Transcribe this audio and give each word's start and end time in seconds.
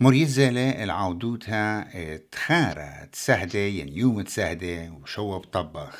مريزلة 0.00 0.84
العودوتها 0.84 1.88
تخارة 2.32 3.04
تسهدة 3.12 3.58
يعني 3.58 3.96
يوم 3.96 4.22
تسهدة 4.22 4.90
وشو 4.90 5.38
بطبخ. 5.38 5.98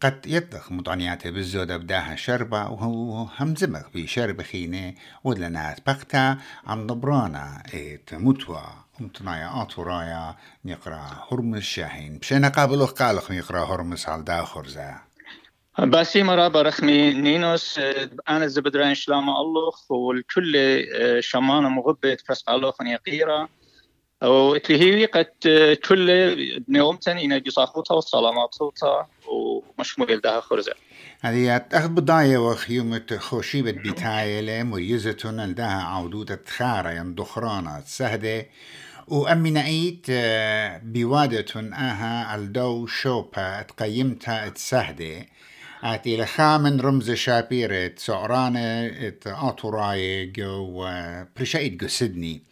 قد 0.00 0.26
يطبخ 0.26 0.72
مطعنياته 0.72 1.30
بالزودة 1.30 1.76
بداها 1.76 2.16
شربة 2.16 2.68
وهو 2.68 3.28
همزمخ 3.36 3.82
بشربة 3.94 4.42
خينة 4.42 4.94
ودلنا 5.24 5.76
بقتا 5.86 6.38
عن 6.66 6.86
ضبرانا 6.86 7.62
ات 7.74 8.14
متوى 8.14 8.64
امتنايا 9.00 9.62
آتورايا 9.62 10.36
نقرأ 10.64 11.26
هرمز 11.32 11.62
شاهين. 11.62 12.18
بشينا 12.18 12.48
قابلو 12.48 12.84
قالخ 12.84 13.30
نقرا 13.30 13.64
هرمز 13.64 14.06
على 14.06 14.22
داخر 14.22 14.68
زا 15.78 15.84
باسي 15.84 16.22
مرا 16.22 16.48
برخمي 16.48 17.12
نينوس 17.14 17.80
أنا 18.28 18.46
زبدران 18.46 18.94
شلام 18.94 19.30
الله 19.30 19.72
والكل 19.90 20.56
شمان 21.20 21.62
مغبت 21.62 22.20
فسق 22.28 22.50
الله 22.50 22.72
يقيرا 22.80 23.48
وتلهي 24.22 25.04
قد 25.06 25.26
كل 25.84 26.62
نومتن 26.68 27.18
إن 27.18 27.42
جصاخوتا 27.42 27.94
والسلاماتوتا 27.94 29.06
ومشمول 29.28 30.20
ده 30.20 30.40
خرزة 30.40 30.72
هذه 31.20 31.56
أخذ 31.72 31.88
بداية 31.88 32.38
وخيومة 32.38 33.06
خوشيبة 33.18 33.70
بتايلة 33.72 34.62
مريزة 34.62 35.30
لدها 35.30 35.82
عودودة 35.82 36.34
تخارة 36.34 36.90
يندخرانا 36.90 37.82
سهدة. 37.86 38.46
وأمنعيت 39.08 40.06
بوادة 40.82 41.60
آها 41.60 42.34
الدو 42.34 42.86
شوبا 42.86 43.62
تقيمتها 43.62 44.48
تسهدة 44.48 45.26
ات 45.84 46.06
إلى 46.06 46.26
خامن 46.26 46.80
رمز 46.80 47.10
شابيرة 47.10 47.92
سعرانة 47.96 48.90
آطوراي 49.26 50.26
جو 50.26 50.88
برشايت 51.36 51.72
جو 51.72 51.88
سيدني. 51.88 52.42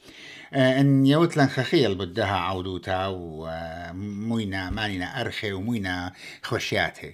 إن 0.54 1.06
يوت 1.06 1.36
لن 1.36 1.46
خخيل 1.46 1.94
بدها 1.94 2.36
عودوتا 2.36 3.06
وموينا 3.06 4.70
مانينا 4.70 5.20
أرخي 5.20 5.52
وموينا 5.52 6.12
خوشياتة. 6.42 7.12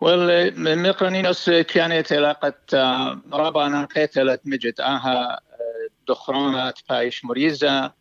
Well 0.00 0.52
مقرنينوس 0.58 1.50
كانت 1.50 2.12
علاقة 2.12 2.54
رابانا 3.32 3.88
قتلت 3.96 4.40
مجد 4.44 4.80
آها 4.80 5.40
دخرانات 6.08 6.78
بايش 6.90 7.24
مريزة 7.24 7.92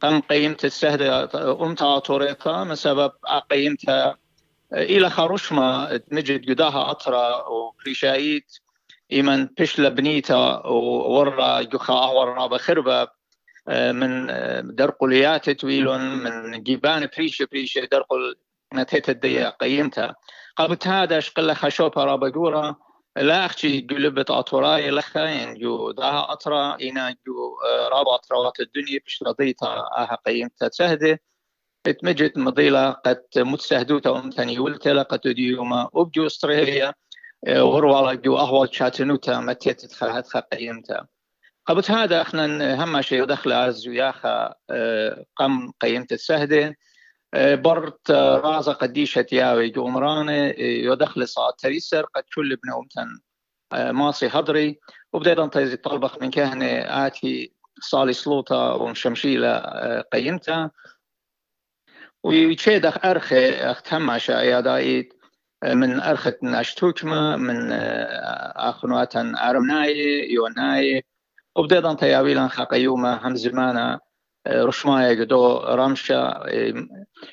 قم 0.00 0.20
قيمت 0.20 0.64
السهدة 0.64 1.30
أمتا 1.62 1.98
طريقة 1.98 2.64
من 2.64 2.74
سبب 2.74 3.12
قيمتها 3.50 4.18
إلى 4.72 5.10
خروشما 5.10 6.00
مجد 6.12 6.50
قداها 6.50 6.90
أطرا 6.90 7.48
وكريشايت 7.48 8.58
إيمن 9.12 9.46
بشلا 9.46 9.88
بنيتا 9.88 10.66
وورا 10.66 11.62
جخا 11.62 12.10
ورا 12.10 12.46
بخربة 12.46 13.08
من 13.68 14.26
درقليات 14.76 15.50
تويلون 15.50 16.00
من 16.00 16.62
جيبان 16.62 17.08
بريش 17.16 17.42
بريش 17.42 17.78
درقل 17.78 18.36
نتيت 18.74 19.08
الديا 19.08 19.50
قيمتها 19.50 20.14
قبت 20.56 20.86
هذا 20.88 21.20
شقل 21.20 21.54
خشوبة 21.54 22.04
رابقورة 22.04 22.78
لا 23.16 23.46
أخشي 23.46 23.80
قلبت 23.80 24.30
أطوراي 24.30 24.90
لخا 24.90 25.54
جو 25.54 25.90
داها 25.90 26.32
أطرا 26.32 26.76
إنا 26.82 27.16
جو 27.26 27.56
رابع 27.92 28.14
أطروات 28.14 28.60
الدنيا 28.60 29.00
بش 29.06 29.22
رضيتها 29.22 29.88
آها 29.96 30.18
قيمتها 30.26 30.68
تسهدة 30.68 31.20
اتمجد 31.86 32.38
مضيلة 32.38 32.90
قد 32.90 33.22
متسهدوتا 33.36 34.10
ومتاني 34.10 34.58
ولتلا 34.58 35.02
قد 35.02 35.20
ديوما 35.20 35.88
وبجو 35.92 36.26
استراليا 36.26 36.94
وروالا 37.48 38.14
جو 38.14 38.38
أهوال 38.38 38.74
شاتنوتا 38.74 39.40
متيت 39.40 39.84
تخلها 39.84 40.20
قيمتها 40.52 41.08
قبل 41.66 41.82
هذا 41.88 42.22
إحنا 42.22 42.84
هم 42.84 43.02
شيء 43.02 43.24
دخل 43.24 43.52
از 43.52 43.88
وياخا 43.88 44.54
قم 45.36 45.70
قيمت 45.80 46.12
السهدة 46.12 46.76
برت 47.34 48.10
رازا 48.10 48.72
قديشة 48.72 49.26
ياوي 49.32 49.70
جومرانة 49.70 50.54
يدخل 50.58 51.28
صاد 51.28 51.52
تريسر 51.54 52.02
قد 52.14 52.22
كل 52.34 52.52
ابن 52.52 52.72
أمتن 52.72 53.20
ماصي 53.92 54.26
هضري 54.26 54.78
وبدأت 55.12 55.38
انطيزي 55.38 55.76
طلبخ 55.76 56.18
من 56.22 56.30
كهنة 56.30 56.66
آتي 57.06 57.52
صالي 57.80 58.12
سلوطة 58.12 58.74
ومشمشيلة 58.74 59.58
قيمتها 60.12 60.70
ويتشيدخ 62.26 63.04
أرخي 63.04 63.50
أختم 63.50 64.18
شايا 64.18 64.60
دايت 64.60 65.14
من 65.64 66.00
أرخت 66.00 66.42
ناشتوكما 66.42 67.36
من 67.36 67.72
أخنوات 68.56 69.16
أرمناي 69.16 70.26
يوناي 70.32 71.04
وبدأت 71.56 71.84
أنت 71.84 72.02
يا 72.02 72.20
ويلان 72.20 72.48
خاقيوما 72.48 73.28
هم 73.28 73.36
زمانا 73.36 74.00
رشمايا 74.48 75.20
قدو 75.20 75.58
رمشا 75.58 76.42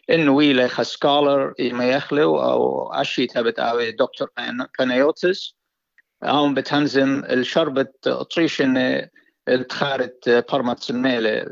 إن 0.10 0.30
ويلة 0.30 0.68
خسكالر 0.68 1.54
ما 1.60 1.90
يخلو 1.90 2.42
أو 2.42 2.94
أشي 2.94 3.28
تبت 3.28 3.60
أوي 3.60 3.92
دكتور 3.92 4.28
كانيوتس. 4.78 5.56
هم 6.24 6.54
بتنزم 6.54 7.24
الشربة 7.30 7.88
طريش 8.36 8.64
التخارت 9.50 10.46
برمت 10.54 10.80
سميلة 10.80 11.46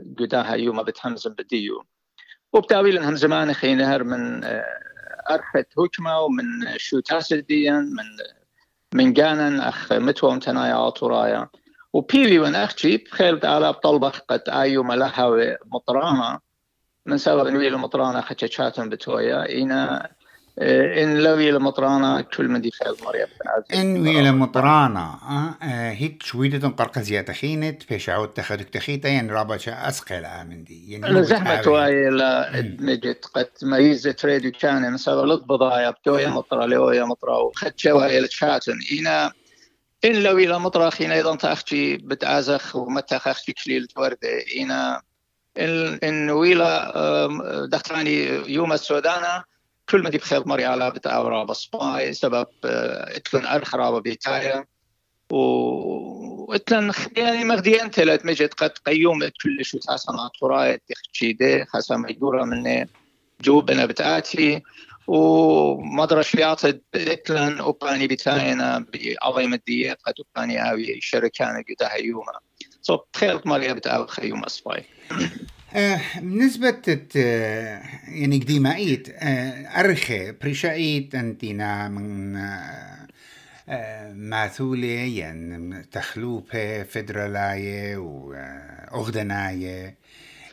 يوما 0.55 0.83
بتهمزم 0.83 1.33
بديو. 1.33 1.83
وبتاويل 2.53 3.03
هم 3.03 3.15
زمان 3.15 3.53
خينهر 3.53 4.03
من 4.03 4.43
أرخت 5.31 5.67
هوكما 5.79 6.17
ومن 6.17 6.77
شو 6.77 6.99
تاسديا 6.99 7.73
من 7.73 8.03
من 8.93 9.13
جانن 9.13 9.59
أخ 9.59 9.93
متوم 9.93 10.39
تنايا 10.39 10.89
طرايا 10.89 11.47
وبيلي 11.93 12.39
وان 12.39 12.55
أختي 12.55 12.97
بخيل 12.97 13.45
على 13.45 13.73
طلبة 13.73 14.09
قد 14.09 14.43
أيو 14.49 14.83
ملها 14.83 15.57
مطرانا 15.65 16.39
من 17.05 17.17
سبب 17.17 17.47
ان 17.47 17.55
ويل 17.55 17.77
مطرانا 17.77 18.21
خشاشاتن 18.21 18.89
بتويا. 18.89 19.61
إنا 19.61 20.09
ويل 20.57 21.59
مطرانا 21.59 22.21
كل 22.21 22.47
من 22.47 22.61
دي 22.61 22.71
خيل 22.71 22.93
مريم؟ 23.05 23.27
إن 23.73 24.01
ويل 24.01 24.35
مطرانا 24.35 25.19
آه 25.63 25.91
هيك 25.91 26.23
شويدة 26.23 26.67
قرقزية 26.67 27.21
تخينت 27.21 27.83
فيش 27.83 28.09
عود 28.09 28.27
تخدك 28.27 28.69
تخيتا 28.69 29.09
ين 29.09 29.31
رابشا 29.31 29.87
اسقل 29.87 30.23
من 30.49 30.63
دي 30.63 30.91
يعني 30.91 31.23
زحمة 31.23 31.61
واي 31.67 32.09
لا 32.09 32.51
نجت 32.79 33.25
قد 33.25 33.49
ميزة 33.63 34.11
تريدو 34.11 34.51
كان 34.51 34.91
من 34.91 34.97
سبب 34.97 35.25
لط 35.25 35.43
بضايا 35.43 35.89
بتويا 35.89 36.29
مطرا 36.29 36.65
لويا 36.65 37.03
مطرا 37.03 37.37
وخدشا 37.37 37.93
واي 37.93 38.27
شاتن 38.29 38.79
إنا 38.99 39.31
إن 40.05 40.23
لو 40.23 40.37
إلى 40.37 40.59
مطرخين 40.59 41.11
أيضا 41.11 41.35
تأختي 41.35 41.97
بتأزخ 41.97 42.75
ومتى 42.75 43.15
أختي 43.15 43.53
كليل 43.53 43.87
وردة 43.97 44.29
إنا 44.57 45.01
إن 45.57 45.99
إن 46.03 46.29
ويلا 46.29 47.67
دختراني 47.71 48.23
يوم 48.53 48.73
السودانة 48.73 49.43
كل 49.91 50.03
ما 50.03 50.09
دي 50.09 50.17
بخير 50.17 50.47
مري 50.47 50.65
على 50.65 50.91
بتأورا 50.91 51.43
بصباي 51.43 52.13
سبب 52.13 52.47
إتلن 52.63 53.45
أرخ 53.45 53.75
رابا 53.75 53.99
بيتايا. 53.99 54.65
واتلن 55.29 56.91
يعني 57.17 57.43
مغدي 57.43 57.81
أنت 57.81 57.99
لا 57.99 58.15
تمجد 58.15 58.53
قد 58.53 58.69
قيوم 58.85 59.19
كل 59.43 59.65
شو 59.65 59.77
تاسنا 59.77 60.29
تراي 60.41 60.81
تخشيدة 60.89 61.65
خاصة 61.65 61.97
مجدورة 61.97 62.43
من 62.43 62.85
جوبنا 63.41 63.85
بتآتي 63.85 64.61
ومدرش 65.07 66.29
فيات 66.29 66.65
إتلن 66.95 67.57
اوباني 67.57 68.07
بتاينا 68.07 68.85
بعظيم 68.93 69.49
مدية 69.49 69.97
قد 70.05 70.13
اوباني 70.19 70.71
اوي 70.71 71.01
شركان 71.01 71.63
قدها 71.69 71.95
يوما 71.95 72.39
سو 72.81 72.99
خير 73.15 73.41
مالي 73.45 73.81
ابدا 75.75 75.93
أو 75.93 75.97
خيوم 75.97 76.21
اصفاي 76.21 76.21
بالنسبة 76.21 77.01
يعني 78.07 78.39
قديمايت 78.39 79.07
أرخي 79.75 80.31
بريشايت 80.31 81.15
أنتينا 81.15 81.87
من 81.87 82.37
ماثولة 84.29 84.87
يعني 84.87 85.83
تخلوبة 85.91 86.83
فدرالاية 86.83 87.97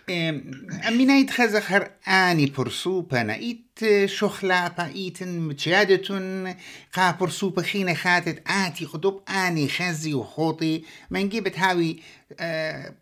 وأغدناية 0.09 0.89
أمينا 0.89 1.17
يتخزخر 1.17 1.91
آني 2.09 2.47
برسوبة 2.47 3.23
نايت 3.23 3.81
شخلاقة 4.05 4.87
إيتن 4.87 5.39
متشادة 5.41 6.03
قا 6.93 7.11
برسوبة 7.11 7.63
خينة 7.63 7.95
خاتت 7.95 8.43
آتي 8.51 8.87
خطوب 8.87 9.23
آني 9.29 9.69
خزي 9.69 10.15
وخوطي 10.15 10.85
من 11.11 11.29
جيبت 11.29 11.59
هاوي 11.59 12.03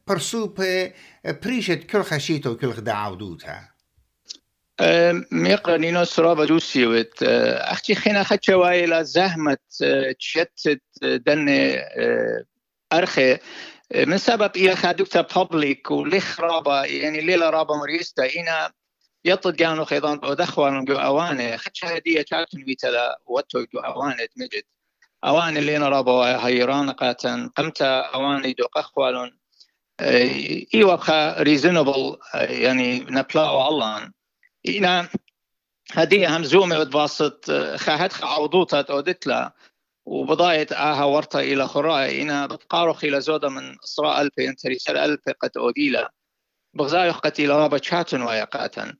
برسوبة 0.08 0.92
بريشت 1.24 1.84
كل 1.90 2.02
خشيته 2.02 2.50
وكل 2.50 2.72
خدا 2.72 2.92
عودوتها 2.92 3.76
ميقرا 5.32 5.76
نينو 5.76 6.04
سرابة 6.04 6.44
دوسيوت 6.44 7.22
أختي 7.22 7.94
خينا 7.94 8.22
خدشة 8.22 8.56
وايلا 8.56 9.02
زهمة 9.02 9.56
تشتت 10.18 10.82
دن 11.02 11.76
أرخي 12.92 13.38
من 13.94 14.18
سبب 14.18 14.56
إلى 14.56 14.76
خادوكتا 14.76 15.20
بابليك 15.20 15.90
وليخ 15.90 16.40
رابا 16.40 16.84
يعني 16.84 17.20
ليلة 17.20 17.50
رابا 17.50 17.76
مريستا 17.76 18.36
إنا 18.36 18.72
يطد 19.24 19.56
كانوا 19.56 19.84
خيضان 19.84 20.20
ودخوان 20.24 20.84
جو 20.84 20.94
أواني. 20.94 21.58
خدش 21.58 21.84
هدية 21.84 22.22
كاتن 22.22 22.64
ويتلا 22.66 23.20
واتو 23.26 23.64
جو 23.74 23.80
أواني 23.80 24.26
تمجد. 24.26 24.62
أواني 25.24 25.58
اللي 25.58 25.76
أنا 25.76 25.88
رابا 25.88 26.46
هيران 26.46 26.90
قاتن 26.90 27.48
قمتا 27.48 28.00
أواني 28.00 28.52
دو 28.52 28.64
قخوالون 28.64 29.38
أيوه 30.00 31.42
ريزونبل 31.42 32.18
يعني 32.34 33.00
نبلاو 33.00 33.68
الله 33.68 34.12
إنا 34.68 35.08
هدية 35.92 36.36
همزومة 36.36 36.78
وتباسط 36.78 37.50
خاهت 37.76 38.24
عوضوتا 38.24 38.82
تودتلا 38.82 39.54
وبضايت 40.06 40.72
آها 40.72 41.04
ورطة 41.04 41.40
إلى 41.40 41.68
خراء. 41.68 42.22
إنا 42.22 42.46
بتقارخ 42.46 43.04
إلى 43.04 43.20
زودة 43.20 43.48
من 43.48 43.76
إسراء 43.84 44.20
ألبي 44.20 44.48
انتري 44.48 44.78
سر 44.78 45.04
ألبي 45.04 45.32
قد 45.42 45.50
أوديلا. 45.56 46.12
بغزايخ 46.74 47.18
قد 47.18 47.32
إلى 47.38 47.48
رابا 47.48 47.78
شاتن 47.82 48.22
ويقاتا. 48.22 48.94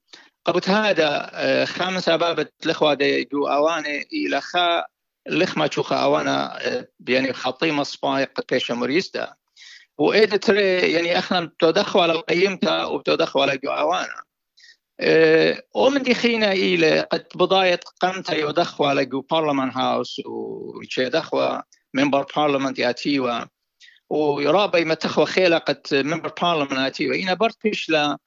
قبت 0.45 0.69
هذا 0.69 1.65
خامس 1.65 2.09
أبابة 2.09 2.47
الإخوة 2.65 2.95
دي 2.95 3.25
جو 3.25 3.47
أواني 3.47 4.09
إلى 4.13 4.41
خا 4.41 4.85
لخما 5.29 5.71
شوخا 5.71 5.97
أوانا 5.97 6.59
يعني 7.09 7.33
خطي 7.33 7.71
مصفاي 7.71 8.25
قد 8.25 8.45
بيشا 8.51 8.75
مريستا. 8.75 9.35
وإيد 9.99 10.39
تري 10.39 10.93
يعني 10.93 11.19
إحنا 11.19 11.41
بتدخل 11.41 12.01
على 12.01 12.13
قيمتها 12.13 12.85
وبتدخل 12.85 13.41
على 13.41 13.57
جو 13.57 13.71
أوانا. 13.71 14.23
ومن 15.75 16.03
دي 16.03 16.15
خينا 16.15 16.53
إلى 16.53 17.01
قد 17.01 17.27
بداية 17.35 17.81
قمت 18.01 18.31
يدخل 18.31 18.85
على 18.85 19.05
جو 19.05 19.21
بارلمان 19.21 19.71
هاوس 19.71 20.21
وشي 20.27 21.09
دخوة 21.09 21.63
ممبر 21.95 22.27
بارلمان 22.37 22.75
يأتيوا 22.79 23.41
ويرابي 24.11 24.85
ما 24.85 24.95
تخوى 24.95 25.27
خيلة 25.27 25.59
قد 25.59 25.81
ممبر 25.93 26.33
بارلمان 26.43 26.85
يأتيوا. 26.85 27.15
إنا 27.15 27.35
برت 27.35 27.57
بيشلا 27.65 28.19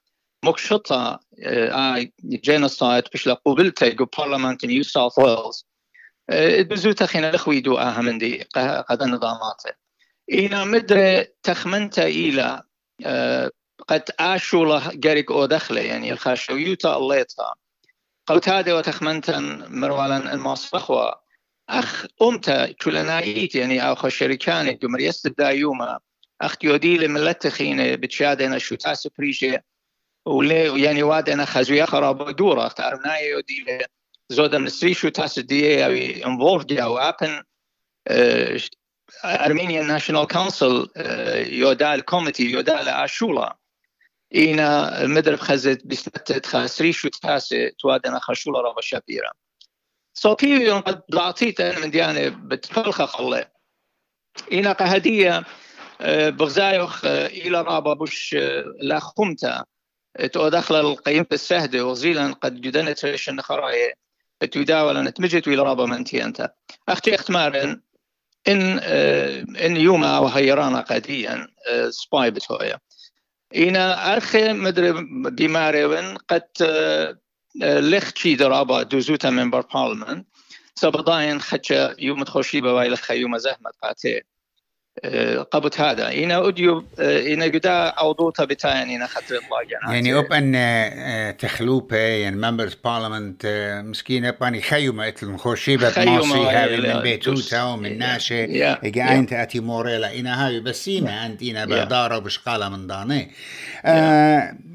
مكشطة 0.44 1.20
آه 1.44 2.06
جينوسايد 2.24 3.04
بيشلا 3.12 3.34
قبلت 3.34 3.84
جو 3.84 4.04
بارلمان 4.18 4.56
نيو 4.64 4.82
ساوث 4.82 5.18
ويلز 5.18 5.66
بزوتا 6.62 7.06
خينا 7.06 7.30
لخوي 7.32 7.60
دو 7.60 7.78
آها 7.78 8.00
من 8.00 8.18
دي 8.18 8.42
قد 8.88 9.02
نظاماته 9.02 9.70
إنا 10.32 10.64
مدري 10.64 11.24
تخمنت 11.42 11.98
إلى 11.98 12.62
قد 13.90 14.10
آشولا 14.20 14.78
قريق 14.78 15.32
أو 15.32 15.46
دخله 15.46 15.80
يعني 15.80 16.12
الخاشويوتا 16.12 16.96
الليتا 16.96 17.54
قلت 18.26 18.48
هذا 18.48 18.74
وتخمنتن 18.74 19.64
مروالا 19.68 20.34
المصفخوة 20.34 21.20
أخ 21.68 22.06
أمتا 22.22 22.72
كلنايت 22.72 23.54
يعني 23.54 23.92
أخو 23.92 24.08
شركان 24.08 24.78
جمر 24.82 25.00
يستبدا 25.00 25.50
يوما 25.50 25.98
أخ 26.40 26.54
يودي 26.62 27.08
ملت 27.08 27.46
خينة 27.46 27.94
بتشادنا 27.94 28.58
شو 28.58 28.74
تاس 28.74 29.08
بريشة 29.18 29.60
ولي 30.26 30.82
يعني 30.82 31.02
وادنا 31.02 31.44
خزويا 31.44 31.84
خراب 31.86 32.36
دورة. 32.36 32.68
تعرفنا 32.68 33.18
يودي 33.18 33.78
زودا 34.28 34.58
من 34.58 34.68
شو 34.92 35.08
تاس 35.08 35.38
دي 35.38 35.84
أو 35.84 35.90
انفولف 36.30 36.72
أو 36.72 36.98
أبن 36.98 37.42
أرمينيان 39.24 39.86
ناشونال 39.86 40.26
كونسل 40.26 40.88
يودا 41.46 41.94
الكوميتي 41.94 42.50
يودا 42.50 43.04
اشولا 43.04 43.59
اینا 44.32 45.06
مدرب 45.06 45.38
خزت 45.38 45.86
بسنت 45.86 46.46
خاسري 46.46 46.92
شو 46.92 47.08
تاسي 47.08 47.70
توادنا 47.70 48.18
خشولة 48.18 48.60
رغم 48.60 48.80
شابيرا. 48.80 49.30
صوتي 50.14 50.70
قد 50.70 51.02
ضعطيت 51.12 51.62
من 51.62 51.90
ديانة 51.90 52.28
بتفلخ 52.28 53.02
خلي. 53.02 53.48
إنا 54.52 54.72
قهدية 54.72 55.44
بغزايخ 56.28 57.04
إلى 57.04 57.62
رابا 57.62 57.92
بوش 57.92 58.36
لا 58.80 58.98
خمتا. 58.98 59.64
تو 60.32 60.48
دخل 60.48 60.80
القيم 60.80 61.26
السهدة 61.32 61.86
وزيلا 61.86 62.32
قد 62.32 62.60
جدنت 62.60 63.04
ريش 63.04 63.28
النخراية 63.28 63.94
تداول 64.40 65.02
نتمجت 65.04 65.48
إلى 65.48 65.62
رابا 65.62 65.86
منتي 65.86 66.24
أنت 66.24 66.52
أختي 66.88 67.14
اختمارا 67.14 67.80
إن 68.48 68.78
إن 69.56 69.76
يوما 69.76 70.18
وهيرانا 70.18 70.80
قديا 70.80 71.48
سباي 71.90 72.30
بتويا 72.30 72.78
اینا 73.54 74.12
أرخي 74.12 74.52
مدري 74.52 74.92
بماريون 75.30 76.16
قد 76.16 76.48
لختشي 77.62 78.34
درابا 78.34 78.82
دوزوتا 78.82 79.30
منبر 79.30 79.60
بارلمان 79.60 80.24
سبضاين 80.74 81.40
خدشا 81.40 81.94
يوم 81.98 82.22
تخشي 82.22 82.60
بوايل 82.60 82.98
خيوم 82.98 83.38
زهمة 83.38 83.70
قاتي 83.82 84.22
قبت 85.50 85.80
هذا. 85.80 86.12
إنا 86.12 86.48
أديو 86.48 86.84
إنا 86.98 87.44
قدا 87.44 87.86
أوضوتا 87.86 88.44
بتاين 88.44 88.90
إنا 88.90 89.06
خطر 89.06 89.34
الله 89.34 89.62
جناتي 89.70 89.94
يعني 89.94 90.18
أب 90.18 90.32
أن 90.32 91.36
تخلوبة 91.36 91.96
يعني 91.96 92.36
ممبرز 92.36 92.74
بارلمنت 92.84 93.46
مسكين 93.84 94.24
أب 94.24 94.42
أني 94.42 94.60
خيومة 94.60 95.08
إتل 95.08 95.26
مخوشيبة 95.26 96.04
ماصي 96.04 96.38
هاي 96.38 96.80
من 96.80 97.00
بيتوتا 97.00 97.62
ومن 97.62 97.98
ناشي 97.98 98.44
إجا 98.72 99.12
أنت 99.12 99.32
أتي 99.32 99.60
موريلا 99.60 100.18
إنا 100.18 100.46
هاي 100.46 100.60
بس 100.60 100.88
إنا 100.88 101.26
أنت 101.26 101.42
إنا 101.42 101.64
بدارة 101.64 102.18
بشقالة 102.18 102.68
من 102.68 102.86
داني. 102.86 103.30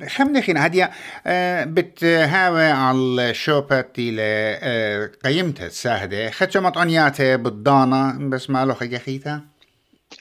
خمني 0.10 0.42
خين 0.42 0.58
هديا. 0.58 0.92
بتهاوي 1.66 2.66
على 2.66 3.34
شوبت 3.34 3.92
إلى 4.00 5.12
قيمتها 5.26 5.68
الساهدة. 5.68 6.30
خدشو 6.30 6.62
مطعنياتي 6.62 7.38
بالضانة 7.38 8.30
بس 8.30 8.50
ما 8.50 8.66
له 8.66 8.74
خيخيتها 8.74 9.55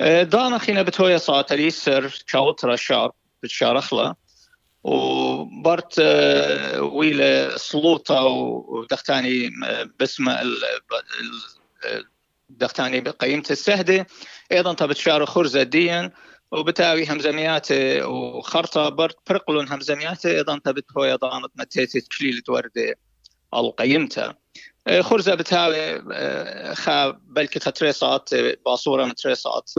دانا 0.00 0.58
خينا 0.58 0.82
بتويا 0.82 1.19
صاتري 1.19 1.70
سر 1.70 2.08
شاوترا 2.26 2.76
شار 2.76 3.12
بتشارخلا 3.43 4.14
وبرت 4.85 5.99
ويلا 6.79 7.56
سلوطة 7.56 8.25
ودختاني 8.25 9.50
باسم 9.99 10.37
دختاني 12.49 13.00
بقيمة 13.00 13.44
السهدة. 13.50 14.06
أيضا 14.52 14.73
تبتشار 14.73 15.26
خرزة 15.26 15.62
ديا 15.62 16.11
وبتاوي 16.52 17.06
همزميات 17.06 17.69
وخرطة. 18.02 18.88
برت 18.88 19.17
برقلون 19.31 19.69
همزميات 19.69 20.26
أيضا 20.26 20.58
تبتويا 20.58 21.17
ضانت 21.17 21.52
متيتي 21.55 22.00
تشليل 22.00 22.41
توردي 22.41 22.94
القيمتها 23.55 24.38
خرزة 25.01 25.35
بتاوي 25.35 26.03
خا 26.75 27.11
بلكي 27.11 27.59
تريسات 27.59 28.31
باصورة 28.67 29.05
متريسات 29.05 29.71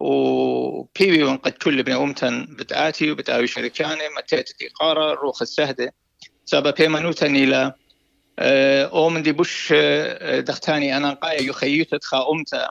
وبيبي 0.00 1.22
قد 1.24 1.52
كل 1.52 1.82
بين 1.82 1.96
أمتن 1.96 2.46
بتآتي 2.58 3.10
وبتآوي 3.10 3.46
شركاني 3.46 4.08
متيت 4.16 4.50
إقارة 4.62 5.14
روخ 5.14 5.42
السهدة. 5.42 5.94
سبب 6.44 6.74
بيمنوتن 6.74 7.36
إلى 7.36 7.72
أو 8.92 9.08
من 9.08 9.22
دي 9.22 9.32
بوش 9.32 9.72
دختاني 10.38 10.96
أنا 10.96 11.12
قاية 11.14 11.48
يخيوت 11.48 12.04
خا 12.04 12.30
أمتا 12.32 12.70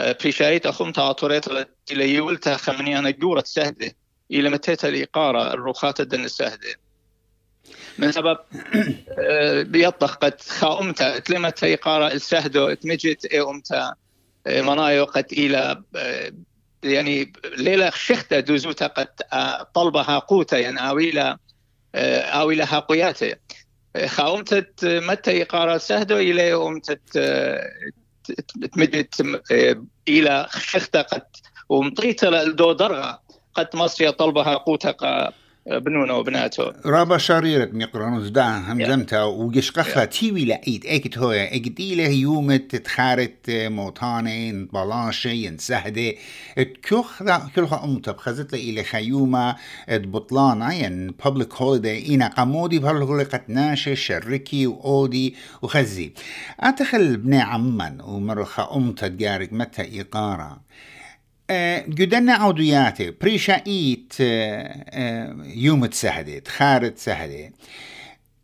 بريشايت 0.00 0.66
أخمتا 0.66 1.00
عطوريت 1.00 1.44
إلى 1.92 2.14
يولتا 2.14 2.56
خمني 2.56 2.98
أنا 2.98 3.10
جورة 3.10 3.42
سهدة. 3.46 3.92
إلى 4.30 4.50
متيت 4.50 4.84
الإقارة 4.84 5.54
الروخات 5.54 6.00
الدن 6.00 6.24
السهدة 6.24 6.74
من 7.98 8.12
سبب 8.12 8.38
آه، 9.18 9.62
بيطخ 9.62 10.14
قد 10.14 10.40
خاومتا 10.40 11.18
تلمت 11.18 11.64
إقارة 11.64 12.06
السهدو 12.12 12.74
تمجت 12.74 13.24
اي 13.24 13.40
امتا 13.40 13.94
آه، 14.46 14.62
منايو 14.62 15.04
قد 15.04 15.26
إلى 15.32 15.82
آه، 15.96 16.32
يعني 16.82 17.32
ليلة 17.56 17.90
شخته 17.90 18.40
دوزوتا 18.40 18.86
قد 18.86 19.08
طلبها 19.74 20.18
قوتا 20.18 20.58
يعني 20.58 20.88
اويلا 20.88 21.38
اويلا 21.94 22.76
هاقوياته. 22.76 23.34
خاومتت 24.06 24.84
متى 24.84 25.42
إقارة 25.42 25.78
سهدو 25.78 26.16
إلى 26.16 26.54
أمتت 26.54 27.18
تمجت 28.72 29.40
إلى 30.08 30.46
شخته 30.58 31.02
قد 31.02 31.22
ومطيت 31.68 32.24
الدو 32.24 32.72
درغة. 32.72 33.22
قد 33.54 33.68
مصري 33.74 34.12
طلبها 34.12 34.54
قوتا 34.54 34.90
بنونه 35.66 36.14
وبناته. 36.14 36.72
رابا 36.86 37.18
شريرة 37.18 37.68
ميقرانوز 37.72 38.28
دا 38.28 38.44
همزمتا 38.44 39.22
وقشقخة 39.22 40.04
تيوي 40.04 40.44
لأيت 40.44 40.86
اكت 40.86 41.18
هويا 41.18 41.56
اكديله 41.56 42.08
يومت 42.08 42.76
تخارت 42.76 43.50
موطانين 43.50 44.66
بلاشي 44.66 45.58
سهدة 45.58 46.14
كيوخ 46.88 47.22
كلها 47.56 47.84
امتا 47.84 48.12
بخزت 48.12 48.54
إلى 48.54 48.82
خيومة 48.82 49.56
بطلانا 49.88 50.72
يعني 50.72 51.14
public 51.26 51.52
holiday 51.58 52.10
إنا 52.10 52.28
قمودي 52.28 52.78
بهالغولي 52.78 53.24
قد 53.24 53.42
ناشي 53.48 53.96
شركي 53.96 54.66
وأودي 54.66 55.34
وخزي. 55.62 56.12
أتخل 56.60 57.16
بني 57.16 57.40
عمان 57.40 58.00
ومرخة 58.00 58.76
امتا 58.76 59.08
تجارك 59.08 59.52
متى 59.52 60.00
إقارة. 60.00 60.60
جدنا 61.88 62.32
عودياتي 62.32 63.10
بريشا 63.10 63.62
ايت 63.66 64.14
يوم 65.56 65.86
تسهدي 65.86 66.40
تخارت 66.40 66.98
سهدي 66.98 67.52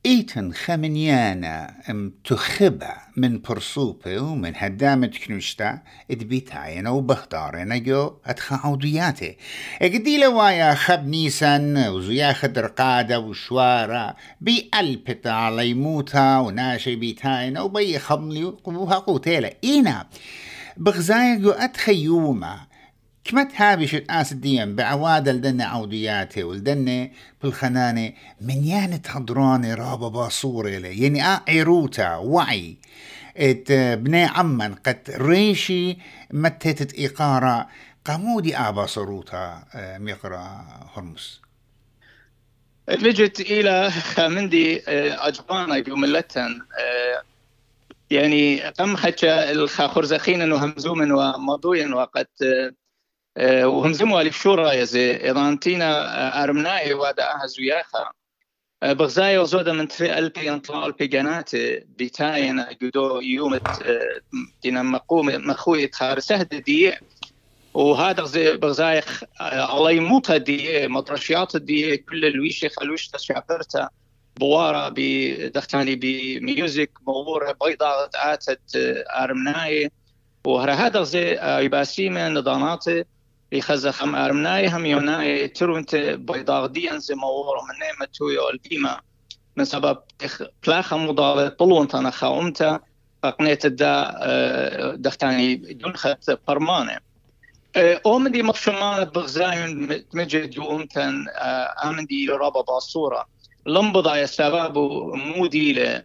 ايتن 0.07 0.52
خمنيانا 0.52 1.75
ام 1.90 2.12
تخبا 2.25 2.95
من 3.17 3.40
برصوبة 3.40 4.21
ومن 4.21 4.52
هدامة 4.57 5.07
كنوشتا 5.26 5.78
ادبيتاينا 6.11 6.90
وبختارنا 6.90 7.76
جو 7.76 8.12
ادخا 8.26 8.57
عودياتي 8.64 9.37
اقدي 9.83 10.19
لوايا 10.19 10.75
خب 10.75 11.07
نيسان 11.07 11.88
وزيا 11.88 12.33
خدر 12.33 12.67
قادة 12.67 13.21
وشوارة 13.21 14.17
بيقلبتا 14.40 15.28
على 15.28 15.69
يموتا 15.69 16.38
وناشي 16.38 16.97
بيتاينا 16.97 17.61
وبي 17.61 17.99
خملي 17.99 18.45
قوتيلا 19.07 19.55
اينا 19.64 20.07
بغزايا 20.76 21.35
جو 21.35 21.50
ادخيوما 21.50 22.68
كمت 23.29 23.53
هابشت 23.57 24.05
آس 24.11 24.33
الديم 24.33 24.77
بعواد 24.77 25.29
الدنة 25.29 25.65
عودياته 25.65 26.45
والدنة 26.45 27.11
بالخنانة 27.43 28.13
من 28.41 28.65
يانة 28.65 29.01
هضرانة 29.07 29.75
رابا 29.75 30.09
باصورة 30.09 30.69
يعني 30.69 31.25
آ 31.25 31.41
عيروتا 31.49 32.17
وعي. 32.17 32.77
إت 33.37 33.73
بني 33.73 34.25
عمن 34.25 34.75
قد 34.75 34.99
ريشي 35.11 35.99
متت 36.31 36.95
إيقارة 36.95 37.69
قامودي 38.05 38.57
آبا 38.57 38.87
صروتا 38.87 39.65
آه، 39.75 39.99
ميقرأ 39.99 40.67
هرمس 40.95 41.41
لجت 42.89 43.41
إلى 43.41 43.91
خامندي 43.91 44.83
آه، 44.89 45.29
أجبانا 45.29 45.79
جملة 45.79 46.25
آه، 46.37 47.23
يعني 48.11 48.61
قم 48.61 48.97
حتى 48.97 49.51
الخرزخين 49.51 50.43
انه 50.43 50.65
همزوم 50.65 51.13
ومضويا 51.13 51.95
وقد 51.95 52.27
وهمزموا 53.40 54.23
الشورى 54.23 54.78
يزي 54.78 55.30
إضانتينا 55.30 56.45
أرمناي 56.45 56.95
وادا 56.95 57.25
أهزوياخا 57.35 58.11
بغزاي 58.83 59.38
وزودا 59.38 59.73
من 59.73 59.88
تري 59.88 60.18
ألبي 60.18 60.50
انطلاع 60.50 60.87
البيجانات 60.87 61.57
بيتاين 61.87 62.64
جدو 62.83 63.21
يوم 63.21 63.59
دينا 64.62 64.83
مقوم 64.83 65.26
مخوي 65.26 65.87
تخار 65.87 66.18
سهد 66.18 66.49
دي. 66.49 66.92
وهذا 67.75 68.25
زي 68.25 68.57
بغزاي 68.57 69.02
الله 69.40 69.90
يموت 69.90 70.33
دي 70.33 70.88
مطرشيات 70.88 71.57
دي 71.57 71.97
كل 71.97 72.25
الويشي 72.25 72.68
خلوش 72.68 73.09
تشعبرتا. 73.09 73.88
بوارا 74.37 74.88
بدختاني 74.97 75.97
بميوزك 75.97 76.90
مور 77.07 77.52
بيضاء 77.52 78.11
آتت 78.14 78.61
أرمناي. 79.18 79.90
وهذا 80.45 81.02
زي 81.02 81.38
يباسي 81.42 82.09
من 82.09 82.35
نضاناتي 82.35 83.04
يخزخ 83.52 83.95
خم 83.95 84.14
أرمناي 84.14 84.69
هم 84.69 84.87
يوناي 84.87 85.49
ترونت 85.49 85.97
بيضاء 85.97 86.67
دي 86.67 86.90
أنزي 86.90 87.14
مور 87.14 87.57
من 87.62 87.78
نعمة 87.78 88.07
تويو 88.19 88.49
البيما 88.49 89.00
من 89.57 89.64
سبب 89.64 89.99
بلاخة 90.67 90.97
مضالة 90.97 91.49
طلون 91.49 91.88
تانا 91.88 92.11
خاومتا 92.11 92.81
قنيت 93.38 93.67
الدا 93.67 94.14
دختاني 94.97 95.55
دنخت 95.55 96.38
برمانه 96.49 96.99
اومدي 98.07 98.43
مقشمان 98.43 99.05
بغزاين 99.05 99.88
مجد 100.14 100.57
يومتن 100.57 101.25
امندي 101.85 102.28
رابا 102.28 102.61
باصوره 102.61 103.26
لمبضا 103.67 104.17
يا 104.17 104.26
سبب 104.26 104.78
مودي 105.14 106.00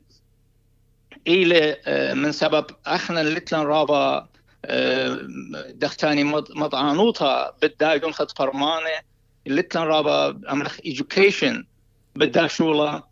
إلى 1.27 1.77
من 2.15 2.31
سبب 2.31 2.65
إحنا 2.88 3.23
لتلن 3.23 3.59
رابا 3.59 4.27
دختاني 5.70 6.24
مضعانوتا 6.55 7.53
بدا 7.62 7.93
ينخد 7.93 8.32
فرمانه 8.38 9.00
لتلن 9.46 9.82
رابا 9.82 10.41
امرخ 10.51 10.77
education 10.77 11.63
بدا 12.15 12.48
شولا 12.48 13.03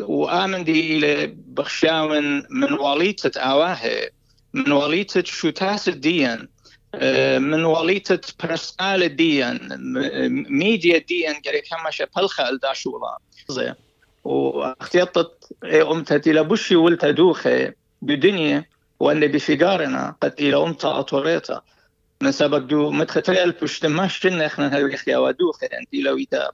وآمن 0.00 0.64
دي 0.64 1.00
بخشاون 1.26 2.42
من 2.50 2.72
واليتة 2.72 3.40
آواه 3.40 3.78
من 4.54 4.72
واليتة 4.72 5.22
شوتاس 5.24 5.88
الدين 5.88 6.48
من 7.38 7.64
واليتة 7.64 8.20
برسال 8.44 9.16
ديان 9.16 9.76
ميديا 10.48 10.98
ديان 10.98 11.34
قري 11.34 11.60
كما 11.60 11.90
شبلخة 11.90 12.48
الداشولا 12.48 13.18
زي 13.48 13.74
واختيطت 14.24 15.52
أمتت 15.64 16.26
إلى 16.28 16.44
بشي 16.44 16.76
ولتا 16.76 17.10
دوخي 17.10 17.72
بدنيا 18.02 18.64
وأن 19.02 19.26
بفقارنا 19.26 20.16
قد 20.22 20.34
إلى 20.40 20.56
أمتا 20.56 20.98
أطوريتا 20.98 21.60
من 22.22 22.32
سبق 22.32 22.58
دو 22.58 22.90
متختريال 22.90 23.52
بشتماش 23.52 24.18
شنا 24.18 24.46
إحنا 24.46 24.74
هاي 24.74 24.94
إخيا 24.94 25.18
ودوخي 25.18 25.66
أنت 25.66 25.94
إلى 25.94 26.10
ويتا 26.10 26.50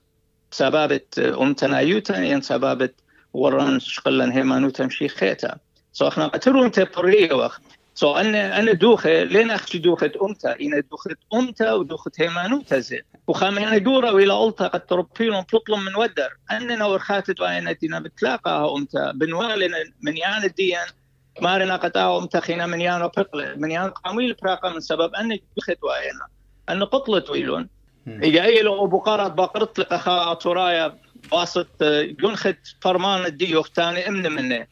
سبابت 0.51 1.19
أمتنا 1.19 1.79
يوتا 1.79 2.17
ين 2.17 2.41
سبابت 2.41 2.95
وران 3.33 3.79
شقلن 3.79 4.31
هيمانو 4.31 4.69
تمشي 4.69 5.07
خيتا 5.07 5.57
سو 5.93 6.07
إحنا 6.07 6.27
قتلوا 6.27 6.65
انت 6.65 6.87
بريوخ 6.97 7.59
سو 7.95 8.15
أنا 8.15 8.59
أنا 8.59 8.73
دوخة 8.73 9.23
لين 9.23 9.51
أخشي 9.51 9.77
دوخة 9.77 10.11
امتا 10.21 10.55
أنا 10.61 10.79
دوخة 10.91 11.15
امتا 11.33 11.73
ودوخة 11.73 12.11
هيمانوتا 12.19 12.79
زين. 12.79 13.01
وخامي 13.27 13.67
أنا 13.67 13.77
دورة 13.77 14.09
إلى 14.09 14.47
التا 14.47 14.67
قد 14.67 14.85
تربيلون 14.85 15.45
تطلم 15.45 15.85
من 15.85 15.95
ودر. 15.95 16.37
اننا 16.51 16.85
ورخاتت 16.85 17.41
وانا 17.41 17.71
دينا 17.71 17.99
بتلاقاها 17.99 18.75
امتا 18.75 19.11
بنوالنا 19.11 19.77
من 20.01 20.17
يان 20.17 20.43
الديان 20.43 20.87
مارنا 21.41 21.75
قطاع 21.75 22.17
امتا 22.17 22.39
خينا 22.39 22.65
من 22.65 22.81
يان 22.81 23.01
بقلة 23.01 23.55
من 23.55 23.71
يان 23.71 23.89
قاميل 23.89 24.33
براقة 24.33 24.69
من 24.69 24.79
سبب 24.79 25.15
ان 25.15 25.39
دوخت 25.57 25.83
وأنا 25.83 26.27
ان 26.69 26.83
قطلت 26.83 27.29
ويلون. 27.29 27.69
إذا 28.07 28.43
أي 28.43 28.61
لو 28.61 28.87
بقرة 28.87 29.27
بقرت 29.27 29.79
لك 29.79 29.93
أخا 29.93 30.33
ترايا 30.33 30.99
باسط 31.31 31.81
ينخت 32.23 32.57
فرمان 32.81 33.25
الديوخ 33.25 33.67
ثاني 33.67 34.07
إمن 34.07 34.31
منه 34.31 34.67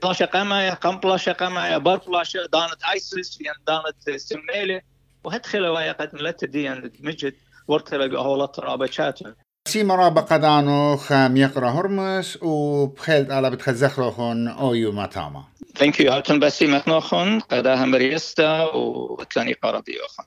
طلاشة 0.00 0.28
معي 0.34 0.70
قم 0.70 0.96
طلاشة 0.96 1.36
معي 1.40 1.80
بار 1.80 1.98
طلاشة 1.98 2.46
دانت 2.52 2.84
ايسس 2.92 3.40
يعني 3.40 3.58
دانت 3.66 4.20
سميلة 4.20 4.80
وهدخل 5.24 5.66
ويا 5.66 5.92
قد 5.92 6.14
ملت 6.14 6.44
دي 6.44 6.70
مجد 7.00 7.34
ورتبق 7.68 8.18
هولا 8.18 8.46
ترابة 8.46 8.86
شاتو 8.86 9.32
سيما 9.68 9.94
رابا 9.96 10.20
قدانو 10.20 10.96
خام 10.96 11.36
يقرا 11.36 11.70
هرمس 11.70 12.38
وبخيلت 12.42 13.30
على 13.30 13.50
بتخزخروخون 13.50 14.48
اويو 14.48 14.92
ماتاما 14.92 15.44
Thank 15.78 15.94
you. 16.00 16.10
هاتون 16.10 16.38
بسي 16.40 16.66
مخنوخون 16.66 17.40
قداها 17.40 17.84
مريستا 17.84 18.64
وتلاني 18.64 19.52
قرابي 19.52 19.92
أخون 20.06 20.26